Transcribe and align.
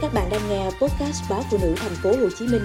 Các 0.00 0.14
bạn 0.14 0.28
đang 0.30 0.48
nghe 0.48 0.64
podcast 0.64 1.30
báo 1.30 1.42
phụ 1.50 1.58
nữ 1.62 1.74
thành 1.76 1.94
phố 2.02 2.10
Hồ 2.10 2.28
Chí 2.38 2.46
Minh 2.46 2.62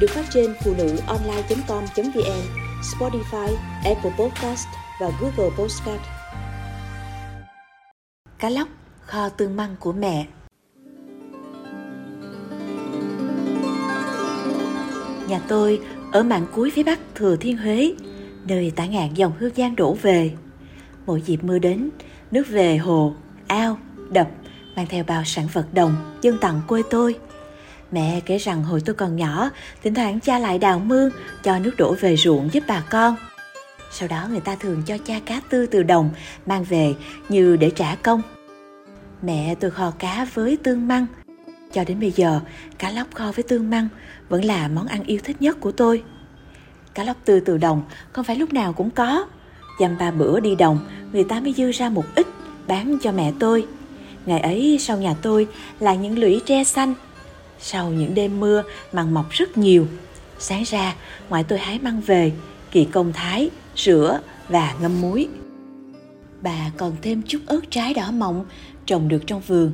được 0.00 0.10
phát 0.10 0.24
trên 0.30 0.54
phụ 0.64 0.74
nữ 0.78 0.96
online.com.vn, 1.06 2.42
Spotify, 2.82 3.54
Apple 3.84 4.10
Podcast 4.18 4.66
và 5.00 5.10
Google 5.20 5.56
Podcast. 5.58 6.00
Cá 8.38 8.50
lóc, 8.50 8.68
kho 9.00 9.28
tương 9.28 9.56
măng 9.56 9.76
của 9.80 9.92
mẹ. 9.92 10.26
Nhà 15.28 15.40
tôi 15.48 15.80
ở 16.12 16.22
mạn 16.22 16.46
cuối 16.52 16.70
phía 16.70 16.82
bắc 16.82 16.98
Thừa 17.14 17.36
Thiên 17.36 17.56
Huế, 17.56 17.92
nơi 18.44 18.72
tả 18.76 18.86
ngạn 18.86 19.14
dòng 19.14 19.32
Hương 19.38 19.54
Giang 19.56 19.76
đổ 19.76 19.96
về. 20.02 20.32
Mỗi 21.06 21.22
dịp 21.22 21.44
mưa 21.44 21.58
đến, 21.58 21.90
nước 22.30 22.48
về 22.48 22.76
hồ, 22.76 23.14
ao, 23.46 23.78
đập 24.10 24.28
mang 24.76 24.86
theo 24.86 25.04
bao 25.04 25.24
sản 25.24 25.46
vật 25.52 25.66
đồng 25.74 26.18
dân 26.22 26.38
tặng 26.38 26.60
quê 26.68 26.82
tôi. 26.90 27.18
Mẹ 27.92 28.20
kể 28.26 28.38
rằng 28.38 28.64
hồi 28.64 28.80
tôi 28.84 28.94
còn 28.94 29.16
nhỏ, 29.16 29.50
thỉnh 29.82 29.94
thoảng 29.94 30.20
cha 30.20 30.38
lại 30.38 30.58
đào 30.58 30.78
mương 30.78 31.10
cho 31.42 31.58
nước 31.58 31.76
đổ 31.76 31.96
về 32.00 32.16
ruộng 32.16 32.48
giúp 32.52 32.64
bà 32.66 32.80
con. 32.90 33.16
Sau 33.90 34.08
đó 34.08 34.26
người 34.30 34.40
ta 34.40 34.56
thường 34.56 34.82
cho 34.86 34.98
cha 34.98 35.20
cá 35.26 35.40
tư 35.50 35.66
từ 35.66 35.82
đồng 35.82 36.10
mang 36.46 36.64
về 36.64 36.94
như 37.28 37.56
để 37.56 37.70
trả 37.70 37.94
công. 37.94 38.22
Mẹ 39.22 39.54
tôi 39.60 39.70
kho 39.70 39.90
cá 39.90 40.26
với 40.34 40.56
tương 40.62 40.88
măng. 40.88 41.06
Cho 41.72 41.84
đến 41.84 42.00
bây 42.00 42.10
giờ, 42.10 42.40
cá 42.78 42.90
lóc 42.90 43.06
kho 43.14 43.32
với 43.32 43.42
tương 43.42 43.70
măng 43.70 43.88
vẫn 44.28 44.44
là 44.44 44.68
món 44.68 44.86
ăn 44.86 45.02
yêu 45.04 45.18
thích 45.24 45.42
nhất 45.42 45.56
của 45.60 45.72
tôi. 45.72 46.02
Cá 46.94 47.04
lóc 47.04 47.16
tươi 47.24 47.40
từ 47.40 47.58
đồng 47.58 47.82
không 48.12 48.24
phải 48.24 48.36
lúc 48.36 48.52
nào 48.52 48.72
cũng 48.72 48.90
có. 48.90 49.26
Dăm 49.80 49.98
ba 49.98 50.10
bữa 50.10 50.40
đi 50.40 50.54
đồng, 50.54 50.78
người 51.12 51.24
ta 51.24 51.40
mới 51.40 51.52
dư 51.52 51.70
ra 51.70 51.88
một 51.88 52.04
ít 52.14 52.26
bán 52.66 52.98
cho 53.02 53.12
mẹ 53.12 53.32
tôi. 53.38 53.66
Ngày 54.26 54.40
ấy 54.40 54.76
sau 54.80 54.98
nhà 54.98 55.14
tôi 55.22 55.46
là 55.80 55.94
những 55.94 56.18
lũy 56.18 56.40
tre 56.46 56.64
xanh. 56.64 56.94
Sau 57.60 57.90
những 57.90 58.14
đêm 58.14 58.40
mưa 58.40 58.62
măng 58.92 59.14
mọc 59.14 59.30
rất 59.30 59.58
nhiều. 59.58 59.86
Sáng 60.38 60.62
ra, 60.62 60.94
ngoại 61.28 61.44
tôi 61.44 61.58
hái 61.58 61.78
măng 61.78 62.00
về, 62.00 62.32
kỳ 62.70 62.84
công 62.84 63.12
thái, 63.12 63.50
rửa 63.76 64.20
và 64.48 64.74
ngâm 64.80 65.00
muối. 65.00 65.28
Bà 66.42 66.70
còn 66.76 66.96
thêm 67.02 67.22
chút 67.22 67.38
ớt 67.46 67.60
trái 67.70 67.94
đỏ 67.94 68.10
mọng 68.10 68.44
trồng 68.86 69.08
được 69.08 69.26
trong 69.26 69.40
vườn. 69.46 69.72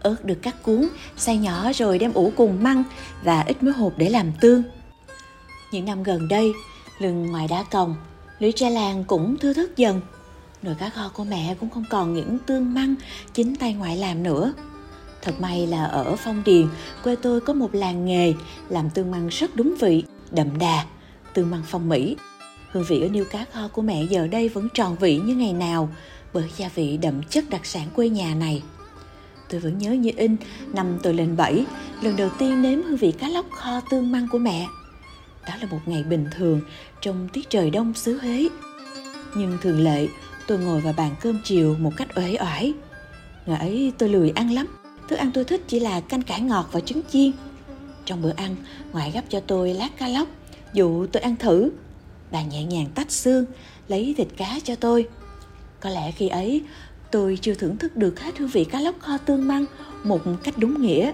Ớt 0.00 0.24
được 0.24 0.42
cắt 0.42 0.62
cuốn, 0.62 0.88
xay 1.16 1.36
nhỏ 1.36 1.72
rồi 1.74 1.98
đem 1.98 2.12
ủ 2.12 2.32
cùng 2.36 2.62
măng 2.62 2.84
và 3.24 3.40
ít 3.40 3.62
muối 3.62 3.72
hộp 3.72 3.92
để 3.96 4.08
làm 4.08 4.32
tương. 4.40 4.62
Những 5.72 5.84
năm 5.84 6.02
gần 6.02 6.28
đây, 6.28 6.52
lưng 6.98 7.26
ngoài 7.26 7.46
đá 7.50 7.64
còng, 7.70 7.96
lưỡi 8.38 8.52
tre 8.52 8.70
làng 8.70 9.04
cũng 9.04 9.36
thưa 9.36 9.52
thớt 9.52 9.76
dần 9.76 10.00
nồi 10.62 10.74
cá 10.74 10.88
kho 10.90 11.10
của 11.14 11.24
mẹ 11.24 11.56
cũng 11.60 11.70
không 11.70 11.84
còn 11.90 12.14
những 12.14 12.38
tương 12.38 12.74
măng, 12.74 12.94
chính 13.32 13.56
tay 13.56 13.74
ngoại 13.74 13.96
làm 13.96 14.22
nữa. 14.22 14.52
Thật 15.22 15.40
may 15.40 15.66
là 15.66 15.84
ở 15.84 16.16
phong 16.16 16.42
điền, 16.44 16.68
quê 17.04 17.16
tôi 17.16 17.40
có 17.40 17.52
một 17.52 17.74
làng 17.74 18.04
nghề 18.04 18.34
làm 18.68 18.90
tương 18.90 19.10
măng 19.10 19.28
rất 19.28 19.56
đúng 19.56 19.74
vị, 19.80 20.04
đậm 20.30 20.58
đà, 20.58 20.84
tương 21.34 21.50
măng 21.50 21.62
phong 21.66 21.88
mỹ. 21.88 22.16
Hương 22.70 22.84
vị 22.84 23.02
ở 23.02 23.08
niêu 23.08 23.24
cá 23.24 23.44
kho 23.52 23.68
của 23.68 23.82
mẹ 23.82 24.02
giờ 24.02 24.26
đây 24.26 24.48
vẫn 24.48 24.68
tròn 24.74 24.96
vị 25.00 25.20
như 25.24 25.36
ngày 25.36 25.52
nào, 25.52 25.88
bởi 26.32 26.50
gia 26.56 26.68
vị 26.74 26.96
đậm 26.96 27.22
chất 27.22 27.44
đặc 27.50 27.66
sản 27.66 27.88
quê 27.94 28.08
nhà 28.08 28.34
này. 28.34 28.62
Tôi 29.50 29.60
vẫn 29.60 29.78
nhớ 29.78 29.92
như 29.92 30.10
in, 30.16 30.36
năm 30.72 30.98
tôi 31.02 31.14
lên 31.14 31.36
bảy, 31.36 31.64
lần 32.02 32.16
đầu 32.16 32.28
tiên 32.38 32.62
nếm 32.62 32.82
hương 32.82 32.96
vị 32.96 33.12
cá 33.12 33.28
lóc 33.28 33.46
kho 33.50 33.80
tương 33.90 34.12
măng 34.12 34.28
của 34.32 34.38
mẹ. 34.38 34.66
Đó 35.48 35.54
là 35.60 35.66
một 35.70 35.80
ngày 35.86 36.02
bình 36.02 36.26
thường, 36.36 36.60
trong 37.00 37.28
tiết 37.32 37.50
trời 37.50 37.70
đông 37.70 37.94
xứ 37.94 38.18
huế. 38.18 38.48
Nhưng 39.34 39.58
thường 39.62 39.84
lệ 39.84 40.08
tôi 40.46 40.58
ngồi 40.58 40.80
vào 40.80 40.94
bàn 40.96 41.14
cơm 41.20 41.40
chiều 41.44 41.76
một 41.78 41.92
cách 41.96 42.08
uể 42.16 42.36
oải. 42.40 42.72
Ngày 43.46 43.58
ấy 43.58 43.92
tôi 43.98 44.08
lười 44.08 44.30
ăn 44.30 44.50
lắm. 44.50 44.66
Thức 45.08 45.16
ăn 45.16 45.30
tôi 45.34 45.44
thích 45.44 45.62
chỉ 45.68 45.80
là 45.80 46.00
canh 46.00 46.22
cải 46.22 46.40
ngọt 46.40 46.68
và 46.72 46.80
trứng 46.80 47.00
chiên. 47.10 47.32
Trong 48.04 48.22
bữa 48.22 48.32
ăn, 48.36 48.56
ngoại 48.92 49.10
gấp 49.10 49.22
cho 49.28 49.40
tôi 49.40 49.74
lát 49.74 49.98
cá 49.98 50.08
lóc, 50.08 50.28
dụ 50.72 51.06
tôi 51.06 51.22
ăn 51.22 51.36
thử. 51.36 51.70
Bà 52.30 52.42
nhẹ 52.42 52.64
nhàng 52.64 52.86
tách 52.94 53.10
xương, 53.10 53.44
lấy 53.88 54.14
thịt 54.16 54.28
cá 54.36 54.58
cho 54.64 54.76
tôi. 54.76 55.08
Có 55.80 55.90
lẽ 55.90 56.10
khi 56.10 56.28
ấy, 56.28 56.62
tôi 57.10 57.38
chưa 57.40 57.54
thưởng 57.54 57.76
thức 57.76 57.96
được 57.96 58.20
hết 58.20 58.38
hương 58.38 58.48
vị 58.48 58.64
cá 58.64 58.80
lóc 58.80 58.94
kho 58.98 59.18
tương 59.18 59.48
măng 59.48 59.64
một 60.04 60.20
cách 60.42 60.54
đúng 60.58 60.82
nghĩa. 60.82 61.12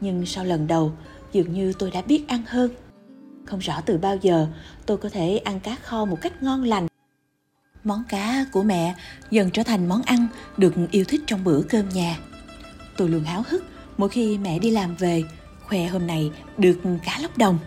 Nhưng 0.00 0.26
sau 0.26 0.44
lần 0.44 0.66
đầu, 0.66 0.92
dường 1.32 1.52
như 1.52 1.72
tôi 1.72 1.90
đã 1.90 2.02
biết 2.02 2.28
ăn 2.28 2.42
hơn. 2.46 2.70
Không 3.44 3.58
rõ 3.58 3.80
từ 3.86 3.98
bao 3.98 4.16
giờ, 4.16 4.46
tôi 4.86 4.96
có 4.96 5.08
thể 5.08 5.38
ăn 5.38 5.60
cá 5.60 5.76
kho 5.76 6.04
một 6.04 6.18
cách 6.20 6.42
ngon 6.42 6.64
lành 6.64 6.86
món 7.84 8.02
cá 8.08 8.44
của 8.52 8.62
mẹ 8.62 8.94
dần 9.30 9.50
trở 9.50 9.62
thành 9.62 9.88
món 9.88 10.02
ăn 10.02 10.26
được 10.56 10.74
yêu 10.90 11.04
thích 11.08 11.20
trong 11.26 11.44
bữa 11.44 11.62
cơm 11.62 11.88
nhà. 11.88 12.18
Tôi 12.96 13.08
luôn 13.08 13.24
háo 13.24 13.44
hức 13.48 13.64
mỗi 13.96 14.08
khi 14.08 14.38
mẹ 14.38 14.58
đi 14.58 14.70
làm 14.70 14.96
về, 14.96 15.22
khoe 15.62 15.86
hôm 15.86 16.06
nay 16.06 16.30
được 16.58 16.80
cá 17.04 17.18
lóc 17.22 17.38
đồng. 17.38 17.58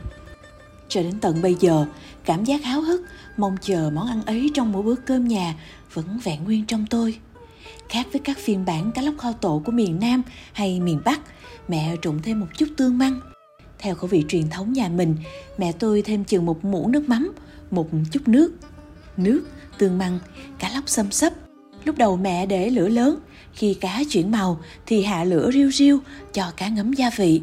Cho 0.88 1.04
đến 1.04 1.20
tận 1.20 1.42
bây 1.42 1.56
giờ, 1.60 1.86
cảm 2.26 2.46
giác 2.46 2.64
háo 2.64 2.82
hức, 2.82 3.02
mong 3.38 3.58
chờ 3.62 3.92
món 3.94 4.08
ăn 4.08 4.22
ấy 4.26 4.52
trong 4.54 4.72
mỗi 4.72 4.84
bữa 4.84 4.96
cơm 4.96 5.28
nhà 5.28 5.56
vẫn 5.94 6.20
vẹn 6.24 6.44
nguyên 6.44 6.66
trong 6.66 6.86
tôi. 6.90 7.20
Khác 7.90 8.08
với 8.12 8.22
các 8.24 8.38
phiên 8.38 8.66
bản 8.66 8.92
cá 8.92 9.02
lóc 9.02 9.14
kho 9.18 9.32
tổ 9.32 9.62
của 9.66 9.72
miền 9.72 10.00
Nam 10.00 10.24
hay 10.54 10.80
miền 10.80 11.02
Bắc, 11.06 11.22
mẹ 11.68 11.96
trộn 12.02 12.20
thêm 12.24 12.40
một 12.40 12.48
chút 12.58 12.68
tương 12.78 12.98
măng. 12.98 13.20
Theo 13.80 13.96
khẩu 13.96 14.08
vị 14.08 14.26
truyền 14.28 14.50
thống 14.50 14.74
nhà 14.74 14.90
mình, 14.90 15.16
mẹ 15.58 15.72
tôi 15.72 16.02
thêm 16.02 16.24
chừng 16.24 16.46
một 16.46 16.66
muỗng 16.66 16.92
nước 16.92 17.10
mắm, 17.10 17.32
một 17.72 17.90
chút 18.12 18.28
nước. 18.28 18.52
Nước 19.18 19.44
tương 19.78 19.98
măng, 19.98 20.20
cá 20.60 20.70
lóc 20.74 20.90
xâm 20.90 21.12
xấp. 21.12 21.34
Lúc 21.84 21.98
đầu 21.98 22.18
mẹ 22.18 22.46
để 22.46 22.70
lửa 22.70 22.88
lớn, 22.88 23.20
khi 23.54 23.74
cá 23.74 24.02
chuyển 24.10 24.32
màu 24.32 24.62
thì 24.86 25.04
hạ 25.04 25.24
lửa 25.24 25.52
riu 25.54 25.72
riu 25.72 26.00
cho 26.34 26.52
cá 26.58 26.68
ngấm 26.68 26.94
gia 26.94 27.10
vị. 27.16 27.42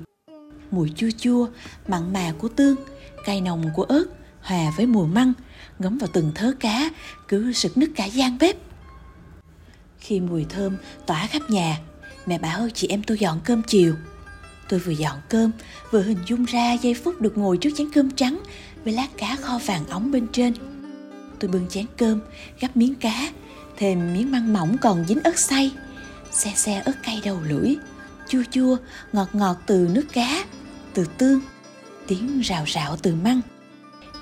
Mùi 0.70 0.92
chua 0.96 1.10
chua, 1.18 1.48
mặn 1.88 2.12
mà 2.12 2.32
của 2.38 2.48
tương, 2.48 2.76
cay 3.24 3.40
nồng 3.40 3.70
của 3.74 3.82
ớt 3.82 4.04
hòa 4.42 4.72
với 4.76 4.86
mùi 4.86 5.06
măng 5.06 5.32
ngấm 5.78 5.98
vào 5.98 6.10
từng 6.12 6.32
thớ 6.34 6.52
cá 6.60 6.90
cứ 7.28 7.52
sực 7.52 7.76
nứt 7.76 7.90
cả 7.96 8.04
gian 8.04 8.38
bếp. 8.38 8.56
Khi 9.98 10.20
mùi 10.20 10.44
thơm 10.44 10.76
tỏa 11.06 11.26
khắp 11.26 11.50
nhà, 11.50 11.78
mẹ 12.26 12.38
bảo 12.38 12.68
chị 12.74 12.88
em 12.88 13.02
tôi 13.02 13.18
dọn 13.18 13.40
cơm 13.44 13.62
chiều. 13.62 13.94
Tôi 14.68 14.80
vừa 14.80 14.92
dọn 14.92 15.18
cơm, 15.28 15.50
vừa 15.90 16.02
hình 16.02 16.18
dung 16.26 16.44
ra 16.44 16.72
giây 16.72 16.94
phút 16.94 17.20
được 17.20 17.38
ngồi 17.38 17.58
trước 17.58 17.70
chén 17.76 17.90
cơm 17.90 18.10
trắng 18.10 18.40
với 18.84 18.92
lát 18.92 19.08
cá 19.16 19.36
kho 19.36 19.58
vàng 19.66 19.86
ống 19.88 20.10
bên 20.10 20.26
trên 20.32 20.54
tôi 21.42 21.50
bưng 21.50 21.69
chén 21.69 21.86
cơm, 21.97 22.20
gắp 22.60 22.76
miếng 22.76 22.94
cá, 22.94 23.30
thêm 23.76 24.14
miếng 24.14 24.30
măng 24.30 24.53
mỏng 24.53 24.76
còn 24.80 25.04
dính 25.08 25.22
ớt 25.25 25.38
xay. 25.38 25.72
Xe 26.30 26.53
xe 26.56 26.82
ớt 26.84 26.92
cay 27.03 27.20
đầu 27.25 27.41
lưỡi, 27.48 27.75
chua 28.28 28.42
chua, 28.50 28.76
ngọt 29.12 29.28
ngọt 29.32 29.56
từ 29.66 29.88
nước 29.91 30.04
cá, 30.12 30.44
từ 30.94 31.06
tương. 31.19 31.41
Tiếng 32.06 32.41
rào 32.41 32.64
rạo 32.69 32.97
từ 32.97 33.14
măng. 33.14 33.41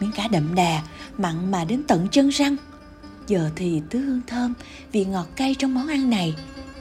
Miếng 0.01 0.13
cá 0.13 0.29
đậm 0.29 0.55
đà, 0.55 0.83
mặn 1.19 1.51
mà 1.51 1.65
đến 1.65 1.83
tận 1.89 2.09
chân 2.11 2.29
răng. 2.29 2.57
Giờ 3.27 3.51
thì 3.57 3.83
tứ 3.91 3.99
hương 3.99 4.21
thơm 4.27 4.55
vị 4.93 5.05
ngọt 5.05 5.27
cay 5.37 5.55
trong 5.59 5.75
món 5.75 5.89
ăn 5.89 6.11
này, 6.11 6.35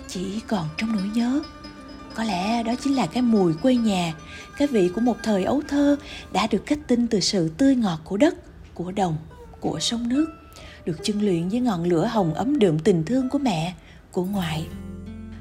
chỉ 0.07 0.39
còn 0.47 0.67
trong 0.77 0.95
nỗi 0.95 1.09
nhớ. 1.13 1.41
Có 2.15 2.23
lẽ 2.23 2.63
đó 2.63 2.75
chính 2.83 2.95
là 2.95 3.05
cái 3.05 3.21
mùi 3.21 3.53
quê 3.53 3.75
nhà, 3.75 4.13
cái 4.57 4.67
vị 4.67 4.89
của 4.95 5.01
một 5.01 5.17
thời 5.23 5.43
ấu 5.43 5.61
thơ 5.67 5.95
đã 6.31 6.47
được 6.47 6.63
kết 6.65 6.77
tinh 6.87 7.07
từ 7.07 7.19
sự 7.19 7.51
tươi 7.57 7.75
ngọt 7.75 7.99
của 8.03 8.17
đất, 8.17 8.35
của 8.73 8.91
đồng 8.91 9.17
của 9.61 9.79
sông 9.79 10.09
nước, 10.09 10.27
được 10.85 10.97
chưng 11.03 11.21
luyện 11.21 11.49
với 11.49 11.59
ngọn 11.59 11.83
lửa 11.83 12.05
hồng 12.05 12.33
ấm 12.33 12.59
đượm 12.59 12.79
tình 12.79 13.05
thương 13.05 13.29
của 13.29 13.39
mẹ, 13.39 13.73
của 14.11 14.25
ngoại. 14.25 14.67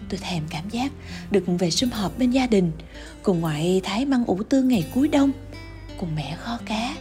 Tôi 0.09 0.19
thèm 0.19 0.43
cảm 0.51 0.69
giác 0.71 0.93
được 1.31 1.45
về 1.59 1.71
sum 1.71 1.91
họp 1.91 2.19
bên 2.19 2.31
gia 2.31 2.47
đình 2.47 2.73
cùng 3.23 3.41
ngoại 3.41 3.81
thái 3.85 4.05
măng 4.05 4.25
ủ 4.25 4.43
tương 4.43 4.69
ngày 4.69 4.87
cuối 4.95 5.09
đông, 5.09 5.33
cùng 6.01 6.15
mẹ 6.15 6.37
kho 6.37 6.59
cá, 6.67 6.95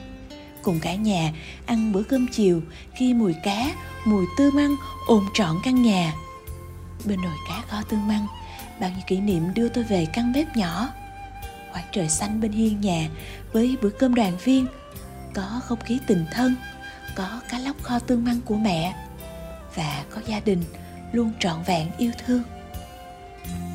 cùng 0.63 0.79
cả 0.79 0.95
nhà 0.95 1.33
ăn 1.65 1.91
bữa 1.91 2.03
cơm 2.03 2.27
chiều 2.27 2.61
khi 2.95 3.13
mùi 3.13 3.33
cá, 3.43 3.71
mùi 4.05 4.25
tư 4.37 4.51
măng 4.51 4.75
ôm 5.07 5.25
trọn 5.33 5.55
căn 5.63 5.81
nhà. 5.81 6.13
Bên 7.05 7.21
nồi 7.21 7.35
cá 7.49 7.61
kho 7.61 7.81
tương 7.89 8.07
măng, 8.07 8.27
bao 8.79 8.89
nhiêu 8.89 9.01
kỷ 9.07 9.19
niệm 9.19 9.53
đưa 9.53 9.69
tôi 9.69 9.83
về 9.83 10.07
căn 10.13 10.33
bếp 10.33 10.57
nhỏ. 10.57 10.89
Khoảng 11.71 11.85
trời 11.91 12.09
xanh 12.09 12.41
bên 12.41 12.51
hiên 12.51 12.81
nhà 12.81 13.09
với 13.53 13.77
bữa 13.81 13.89
cơm 13.89 14.15
đoàn 14.15 14.37
viên, 14.43 14.67
có 15.33 15.61
không 15.63 15.79
khí 15.79 15.99
tình 16.07 16.25
thân 16.31 16.55
có 17.17 17.41
cá 17.49 17.59
lóc 17.59 17.75
kho 17.83 17.99
tương 17.99 18.25
măng 18.25 18.41
của 18.45 18.55
mẹ 18.55 18.95
và 19.75 20.05
có 20.09 20.21
gia 20.27 20.39
đình 20.39 20.63
luôn 21.11 21.31
trọn 21.39 21.63
vẹn 21.65 21.87
yêu 21.97 22.11
thương. 22.25 22.43